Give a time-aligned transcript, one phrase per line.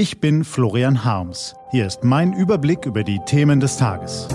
[0.00, 1.54] Ich bin Florian Harms.
[1.72, 4.28] Hier ist mein Überblick über die Themen des Tages.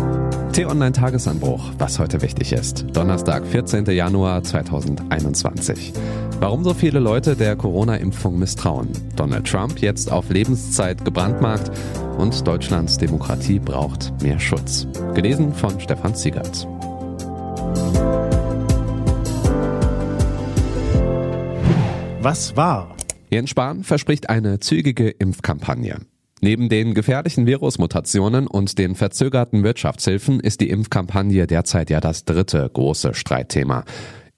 [0.54, 2.86] T-Online Tagesanbruch, was heute wichtig ist.
[2.94, 3.84] Donnerstag, 14.
[3.88, 5.92] Januar 2021.
[6.40, 8.90] Warum so viele Leute der Corona-Impfung misstrauen.
[9.16, 11.72] Donald Trump jetzt auf Lebenszeit gebrandmarkt
[12.20, 14.86] und Deutschlands Demokratie braucht mehr Schutz.
[15.16, 16.68] Gelesen von Stefan Ziegert.
[22.22, 22.96] Was war?
[23.30, 26.00] Jens Spahn verspricht eine zügige Impfkampagne.
[26.42, 32.70] Neben den gefährlichen Virusmutationen und den verzögerten Wirtschaftshilfen ist die Impfkampagne derzeit ja das dritte
[32.72, 33.84] große Streitthema.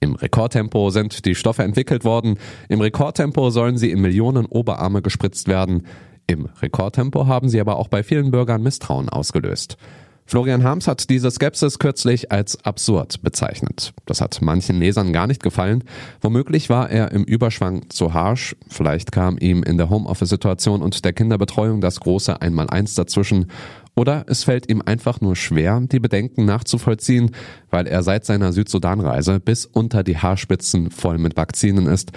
[0.00, 5.48] Im Rekordtempo sind die Stoffe entwickelt worden, im Rekordtempo sollen sie in Millionen Oberarme gespritzt
[5.48, 5.86] werden,
[6.28, 9.76] im Rekordtempo haben sie aber auch bei vielen Bürgern Misstrauen ausgelöst.
[10.28, 13.94] Florian Harms hat diese Skepsis kürzlich als absurd bezeichnet.
[14.04, 15.84] Das hat manchen Lesern gar nicht gefallen.
[16.20, 18.54] Womöglich war er im Überschwang zu harsh.
[18.68, 23.46] Vielleicht kam ihm in der Homeoffice-Situation und der Kinderbetreuung das große Einmaleins dazwischen.
[23.94, 27.30] Oder es fällt ihm einfach nur schwer, die Bedenken nachzuvollziehen,
[27.70, 32.12] weil er seit seiner Südsudan-Reise bis unter die Haarspitzen voll mit Vakzinen ist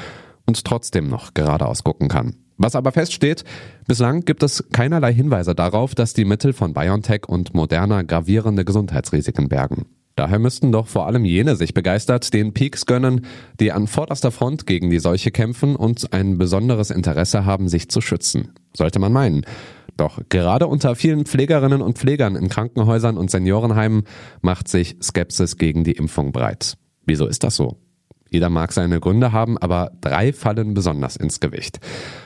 [0.45, 2.35] und trotzdem noch geradeaus gucken kann.
[2.63, 3.43] Was aber feststeht,
[3.87, 9.49] bislang gibt es keinerlei Hinweise darauf, dass die Mittel von BioNTech und Moderna gravierende Gesundheitsrisiken
[9.49, 9.87] bergen.
[10.15, 13.25] Daher müssten doch vor allem jene sich begeistert den Peaks gönnen,
[13.59, 17.99] die an vorderster Front gegen die Seuche kämpfen und ein besonderes Interesse haben, sich zu
[17.99, 18.49] schützen.
[18.77, 19.43] Sollte man meinen.
[19.97, 24.03] Doch gerade unter vielen Pflegerinnen und Pflegern in Krankenhäusern und Seniorenheimen
[24.41, 26.77] macht sich Skepsis gegen die Impfung breit.
[27.07, 27.80] Wieso ist das so?
[28.33, 31.81] Jeder mag seine Gründe haben, aber drei fallen besonders ins Gewicht.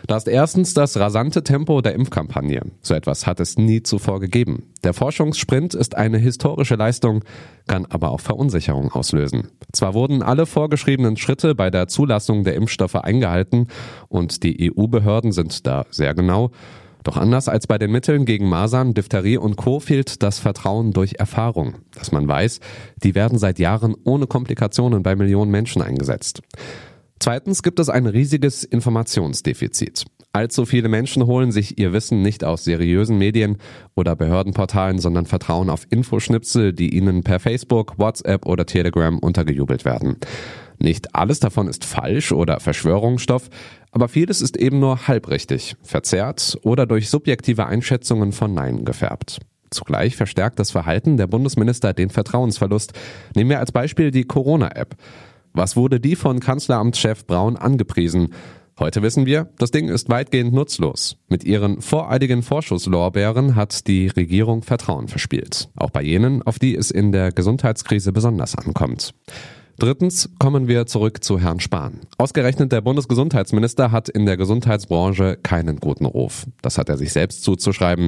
[0.06, 2.62] Da ist erstens das rasante Tempo der Impfkampagne.
[2.82, 4.72] So etwas hat es nie zuvor gegeben.
[4.84, 7.24] Der Forschungssprint ist eine historische Leistung,
[7.66, 9.48] kann aber auch Verunsicherung auslösen.
[9.74, 13.68] Zwar wurden alle vorgeschriebenen Schritte bei der Zulassung der Impfstoffe eingehalten
[14.08, 16.52] und die EU-Behörden sind da sehr genau,
[17.06, 19.80] doch anders als bei den Mitteln gegen Masern, Diphtherie und Co.
[19.80, 22.60] fehlt das Vertrauen durch Erfahrung, dass man weiß,
[23.04, 26.42] die werden seit Jahren ohne Komplikationen bei Millionen Menschen eingesetzt.
[27.20, 30.06] Zweitens gibt es ein riesiges Informationsdefizit.
[30.34, 33.58] Allzu viele Menschen holen sich ihr Wissen nicht aus seriösen Medien
[33.96, 40.18] oder Behördenportalen, sondern vertrauen auf Infoschnipsel, die ihnen per Facebook, WhatsApp oder Telegram untergejubelt werden.
[40.80, 43.50] Nicht alles davon ist falsch oder Verschwörungsstoff,
[43.92, 49.40] aber vieles ist eben nur halbrichtig, verzerrt oder durch subjektive Einschätzungen von Nein gefärbt.
[49.72, 52.94] Zugleich verstärkt das Verhalten der Bundesminister den Vertrauensverlust.
[53.36, 54.96] Nehmen wir als Beispiel die Corona-App.
[55.54, 58.34] Was wurde die von Kanzleramtschef Braun angepriesen?
[58.78, 61.16] Heute wissen wir, das Ding ist weitgehend nutzlos.
[61.30, 65.70] Mit ihren voreiligen Vorschusslorbeeren hat die Regierung Vertrauen verspielt.
[65.78, 69.14] Auch bei jenen, auf die es in der Gesundheitskrise besonders ankommt.
[69.78, 72.00] Drittens kommen wir zurück zu Herrn Spahn.
[72.18, 76.46] Ausgerechnet der Bundesgesundheitsminister hat in der Gesundheitsbranche keinen guten Ruf.
[76.62, 78.08] Das hat er sich selbst zuzuschreiben.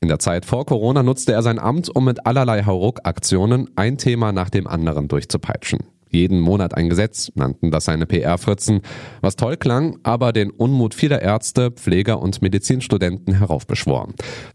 [0.00, 4.32] In der Zeit vor Corona nutzte er sein Amt, um mit allerlei Hauruck-Aktionen ein Thema
[4.32, 5.80] nach dem anderen durchzupeitschen
[6.10, 8.80] jeden Monat ein Gesetz, nannten das seine PR-Fritzen,
[9.20, 14.08] was toll klang, aber den Unmut vieler Ärzte, Pfleger und Medizinstudenten heraufbeschwor.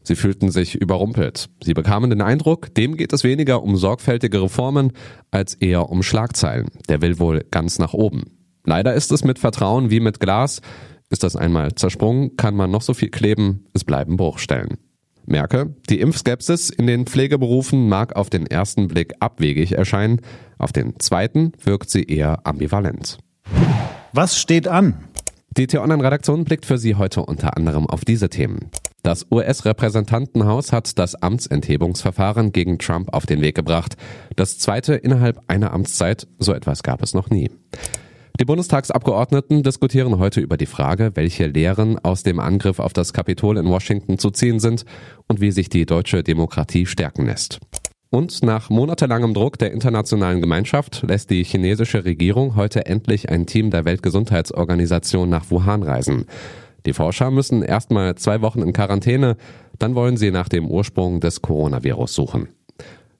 [0.03, 1.49] Sie fühlten sich überrumpelt.
[1.63, 4.93] Sie bekamen den Eindruck, dem geht es weniger um sorgfältige Reformen
[5.31, 6.67] als eher um Schlagzeilen.
[6.89, 8.23] Der will wohl ganz nach oben.
[8.65, 10.61] Leider ist es mit Vertrauen wie mit Glas.
[11.09, 14.77] Ist das einmal zersprungen, kann man noch so viel kleben, es bleiben Bruchstellen.
[15.25, 20.21] Merke, die Impfskepsis in den Pflegeberufen mag auf den ersten Blick abwegig erscheinen,
[20.57, 23.17] auf den zweiten wirkt sie eher ambivalent.
[24.11, 24.95] Was steht an?
[25.55, 28.71] Die T-Online-Redaktion blickt für Sie heute unter anderem auf diese Themen.
[29.03, 33.97] Das US-Repräsentantenhaus hat das Amtsenthebungsverfahren gegen Trump auf den Weg gebracht.
[34.35, 37.51] Das zweite innerhalb einer Amtszeit, so etwas gab es noch nie.
[38.39, 43.57] Die Bundestagsabgeordneten diskutieren heute über die Frage, welche Lehren aus dem Angriff auf das Kapitol
[43.57, 44.85] in Washington zu ziehen sind
[45.27, 47.59] und wie sich die deutsche Demokratie stärken lässt.
[48.09, 53.69] Und nach monatelangem Druck der internationalen Gemeinschaft lässt die chinesische Regierung heute endlich ein Team
[53.69, 56.25] der Weltgesundheitsorganisation nach Wuhan reisen.
[56.87, 59.37] Die Forscher müssen erstmal zwei Wochen in Quarantäne,
[59.77, 62.49] dann wollen sie nach dem Ursprung des Coronavirus suchen.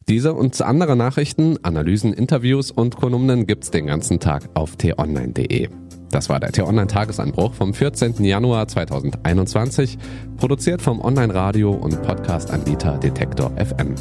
[0.10, 5.70] Diese und andere Nachrichten, Analysen, Interviews und Kolumnen gibt's den ganzen Tag auf t-online.de.
[6.12, 8.24] Das war der T-Online-Tagesanbruch vom 14.
[8.24, 9.98] Januar 2021,
[10.38, 13.96] produziert vom Online-Radio und Podcast-Anbieter Detektor FM.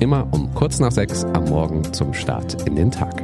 [0.00, 3.22] Immer um kurz nach sechs am Morgen zum Start in den Tag.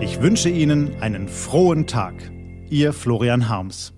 [0.00, 2.14] Ich wünsche Ihnen einen frohen Tag.
[2.68, 3.92] Ihr Florian Harms.